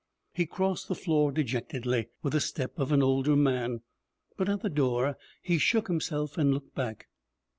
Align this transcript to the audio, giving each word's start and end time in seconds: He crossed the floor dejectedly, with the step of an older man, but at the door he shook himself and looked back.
He 0.33 0.47
crossed 0.47 0.87
the 0.87 0.95
floor 0.95 1.31
dejectedly, 1.31 2.07
with 2.23 2.33
the 2.33 2.39
step 2.41 2.79
of 2.79 2.91
an 2.91 3.03
older 3.03 3.35
man, 3.35 3.81
but 4.35 4.49
at 4.49 4.61
the 4.63 4.69
door 4.71 5.15
he 5.43 5.59
shook 5.59 5.85
himself 5.87 6.39
and 6.39 6.51
looked 6.51 6.73
back. 6.73 7.07